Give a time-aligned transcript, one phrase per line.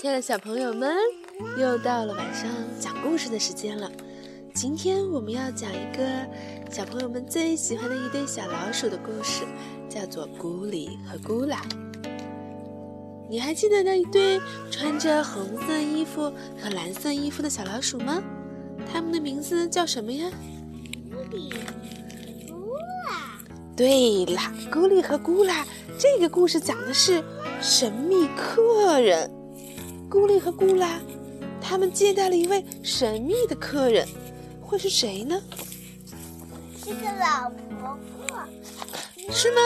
[0.00, 0.96] 亲爱的小朋友们，
[1.58, 2.48] 又到了晚上
[2.80, 3.92] 讲故事的时间了。
[4.54, 6.02] 今天我们要讲一个
[6.70, 9.44] 小朋友们最喜欢的一对小老鼠的故事，
[9.90, 11.60] 叫做《咕里和咕啦》。
[13.28, 14.40] 你还记得那一对
[14.70, 18.22] 穿着红色衣服和蓝色衣服的小老鼠吗？
[18.90, 20.30] 它们的名字叫什么呀？
[21.12, 21.52] 咕里
[22.48, 22.72] 咕
[23.06, 23.38] 啦。
[23.76, 25.66] 对啦，咕里和咕啦。
[25.98, 27.22] 这个故事讲的是
[27.60, 29.30] 神秘客人。
[30.10, 30.98] 咕哩和咕啦，
[31.60, 34.08] 他们接待了一位神秘的客人，
[34.60, 35.40] 会是谁呢？
[36.84, 37.96] 是个老婆
[38.26, 38.42] 婆。
[39.30, 39.60] 是吗？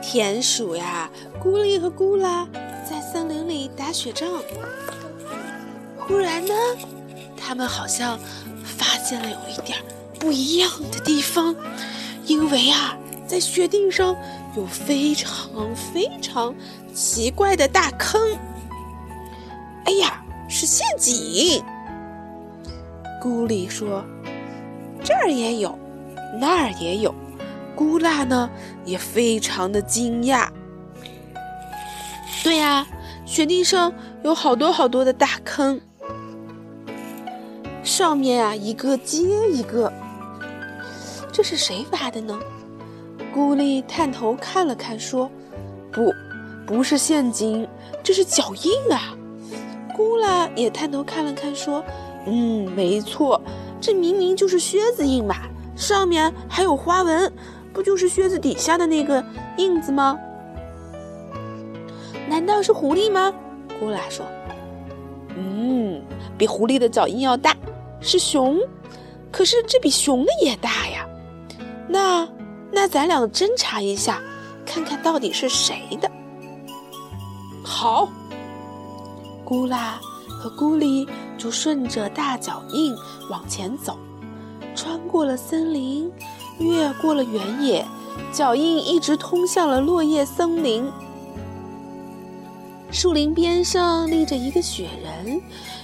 [0.00, 1.10] 田鼠呀，
[1.42, 2.46] 咕哩和咕啦
[2.88, 4.40] 在森林里打雪仗。
[5.98, 6.54] 忽然呢，
[7.36, 8.16] 他们好像
[8.64, 9.78] 发现了有一点
[10.20, 11.56] 不一样的地方，
[12.24, 14.16] 因为啊，在雪地上
[14.56, 16.54] 有非常非常
[16.94, 18.38] 奇怪的大坑。
[20.64, 21.60] 是陷阱！
[23.20, 24.04] 咕哩说
[25.02, 25.76] ：“这儿也有，
[26.40, 27.12] 那儿也有。”
[27.76, 28.48] 咕啦呢，
[28.84, 30.46] 也非常的惊讶。
[32.44, 32.86] 对呀，
[33.26, 35.80] 雪地上有好多好多的大坑，
[37.82, 39.18] 上面啊一个接
[39.50, 39.92] 一个。
[41.32, 42.38] 这是谁挖的呢？
[43.34, 45.28] 咕哩探头看了看，说
[45.90, 46.12] ：“不，
[46.64, 47.66] 不是陷阱，
[48.00, 49.16] 这是脚印啊。”
[49.94, 51.84] 姑啦也探头看了看，说
[52.26, 53.40] ：“嗯，没错，
[53.80, 55.36] 这明明就是靴子印嘛，
[55.76, 57.30] 上面还有花纹，
[57.72, 59.22] 不就是靴子底下的那个
[59.56, 60.18] 印子吗？
[62.28, 63.32] 难道是狐狸吗？”
[63.78, 64.24] 姑啦说
[65.36, 66.02] ：“嗯，
[66.38, 67.54] 比狐狸的脚印要大，
[68.00, 68.58] 是熊，
[69.30, 71.06] 可是这比熊的也大呀。
[71.88, 72.26] 那，
[72.70, 74.20] 那咱俩侦查一下，
[74.64, 76.10] 看看到底是谁的。
[77.62, 78.08] 好。”
[79.52, 82.96] 咕啦和咕哩就顺着大脚印
[83.28, 83.98] 往前走，
[84.74, 86.10] 穿过了森林，
[86.58, 87.86] 越过了原野，
[88.32, 90.90] 脚印一直通向了落叶森林。
[92.90, 95.38] 树林边上立着一个雪人，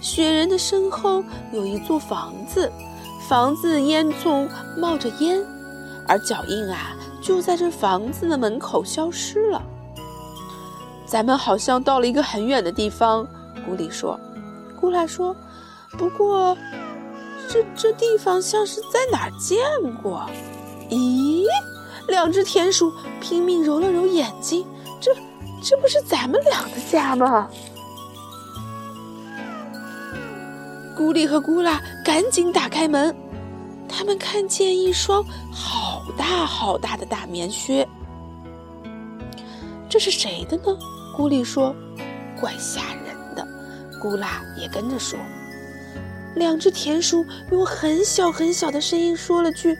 [0.00, 1.22] 雪人的身后
[1.52, 2.72] 有一座房子，
[3.28, 5.44] 房子烟囱冒着烟，
[6.08, 9.62] 而脚印啊就在这房子的门口消失了。
[11.04, 13.28] 咱们好像到了一个很远的地方。
[13.66, 14.18] 古里说
[14.80, 15.34] ：“古拉说，
[15.92, 16.56] 不过
[17.48, 19.58] 这这地方像是在哪儿见
[20.02, 20.24] 过？
[20.88, 21.46] 咦，
[22.08, 24.66] 两只田鼠拼命揉了揉眼睛，
[25.00, 25.14] 这
[25.62, 27.48] 这不是咱们俩的家吗？”
[30.96, 33.16] 咕哩和咕啦赶紧打开门，
[33.88, 37.88] 他们看见一双好大好大的大棉靴。
[39.88, 40.78] 这是谁的呢？
[41.16, 41.74] 咕哩说
[42.38, 42.99] ：“怪吓人。”
[44.00, 45.18] 咕啦也跟着说，
[46.34, 49.76] 两只田鼠用很小很小的声音说了句：“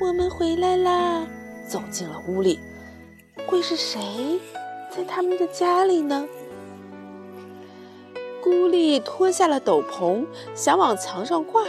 [0.00, 1.24] 我们回来啦！”
[1.68, 2.58] 走进了屋里，
[3.46, 4.40] 会是谁
[4.90, 6.26] 在他们的家里呢？
[8.42, 11.62] 孤立脱下了斗篷，想往墙上挂，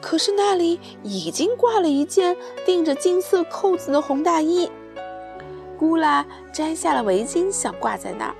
[0.00, 4.70] 可是那里已经挂了一件钉着金色扣子的红大衣。
[5.80, 8.34] 咕啦摘下了围巾，想挂在那儿。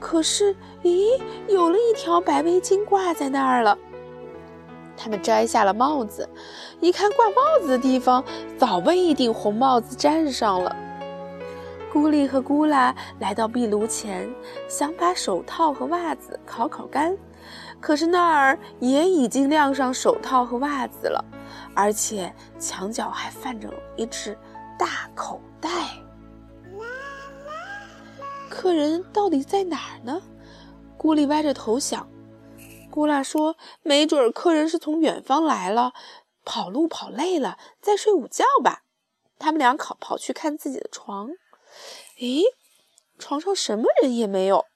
[0.00, 3.78] 可是，咦，有了一条白围巾挂在那儿了。
[4.96, 6.28] 他们摘下了帽子，
[6.80, 8.24] 一看挂帽子的地方
[8.58, 10.74] 早被一顶红帽子占上了。
[11.92, 14.28] 咕哩和咕啦来到壁炉前，
[14.68, 17.16] 想把手套和袜子烤烤干，
[17.80, 21.24] 可是那儿也已经晾上手套和袜子了，
[21.74, 24.36] 而且墙角还放着一只
[24.78, 25.70] 大口袋。
[28.50, 30.20] 客人到底在哪儿呢？
[30.98, 32.10] 咕哩歪着头想。
[32.90, 35.94] 咕啦说：“没准儿客人是从远方来了，
[36.44, 38.82] 跑路跑累了，在睡午觉吧。”
[39.38, 41.30] 他们俩跑跑去看自己的床，
[42.18, 42.42] 诶，
[43.18, 44.66] 床上什么人也没有。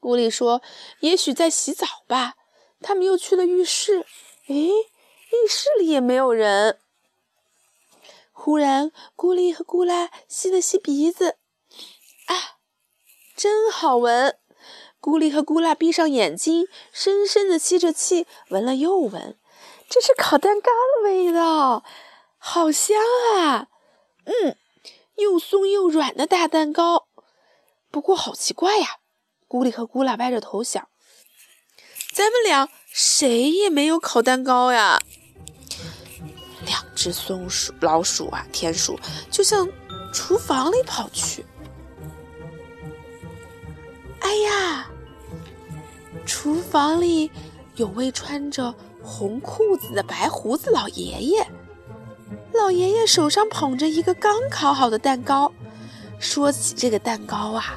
[0.00, 0.60] 咕哩说
[1.00, 2.34] ：“也许在洗澡吧。”
[2.82, 4.04] 他们又去了浴室，
[4.48, 6.78] 诶，浴室里也没有人。
[8.32, 11.38] 忽然，咕哩和咕啦吸了吸鼻子。
[12.26, 12.58] 啊，
[13.36, 14.36] 真好闻！
[15.00, 19.38] 咕哩和咕啦闭上眼睛，深深的吸着气，闻了又闻，
[19.88, 21.84] 这是烤蛋糕的味道，
[22.38, 22.96] 好香
[23.36, 23.68] 啊！
[24.24, 24.56] 嗯，
[25.16, 27.06] 又松又软的大蛋糕。
[27.92, 28.96] 不过好奇怪呀，
[29.48, 30.88] 咕哩和咕啦歪着头想，
[32.12, 35.00] 咱们俩谁也没有烤蛋糕呀。
[36.64, 38.98] 两只松鼠、老鼠啊，田鼠
[39.30, 39.68] 就向
[40.12, 41.46] 厨房里跑去。
[44.56, 44.90] 啊，
[46.24, 47.30] 厨房里
[47.76, 51.46] 有位穿着红裤子的白胡子老爷爷。
[52.52, 55.52] 老爷爷手上捧着一个刚烤好的蛋糕。
[56.18, 57.76] 说起这个蛋糕啊，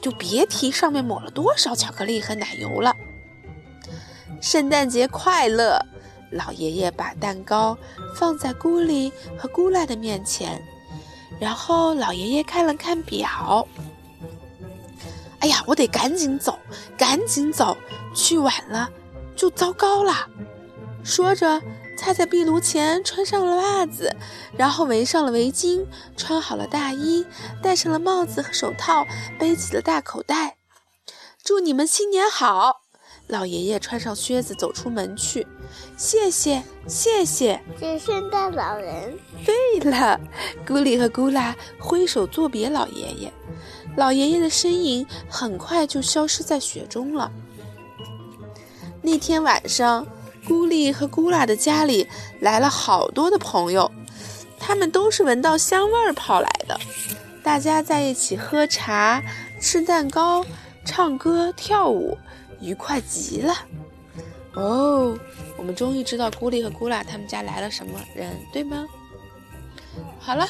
[0.00, 2.94] 就别提上面抹了多少巧克力和奶油了。
[4.40, 5.78] 圣诞节快乐！
[6.32, 7.78] 老爷爷把蛋糕
[8.16, 10.60] 放在咕里和咕啦的面前，
[11.38, 13.66] 然后老爷爷看了看表。
[15.46, 16.58] 哎呀，我得赶紧走，
[16.98, 17.76] 赶紧走，
[18.12, 18.90] 去晚了
[19.36, 20.28] 就糟糕了。
[21.04, 21.62] 说着，
[21.96, 24.12] 他在壁炉前穿上了袜子，
[24.56, 27.24] 然后围上了围巾，穿好了大衣，
[27.62, 29.06] 戴上了帽子和手套，
[29.38, 30.56] 背起了大口袋。
[31.44, 32.80] 祝你们新年好！
[33.28, 35.46] 老爷爷穿上靴子走出门去。
[35.96, 39.16] 谢谢，谢谢，是圣诞老人。
[39.44, 40.18] 对了，
[40.66, 43.32] 咕里和咕啦挥手作别老爷爷。
[43.96, 47.32] 老爷爷的身影很快就消失在雪中了。
[49.02, 50.06] 那天晚上，
[50.46, 52.06] 咕丽和咕啦的家里
[52.40, 53.90] 来了好多的朋友，
[54.58, 56.78] 他们都是闻到香味儿跑来的。
[57.42, 59.22] 大家在一起喝茶、
[59.60, 60.44] 吃蛋糕、
[60.84, 62.18] 唱歌、跳舞，
[62.60, 63.54] 愉快极了。
[64.54, 65.16] 哦，
[65.56, 68.86] 我们终于知道咕丽和咕啦他们家来了什么人，对吗？
[70.18, 70.48] 好了，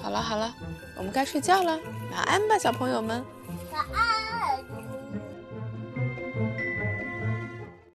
[0.00, 0.54] 好了好了，
[0.96, 1.78] 我们该睡觉了，
[2.12, 3.24] 晚安吧，小朋友们。
[3.72, 4.13] 晚安。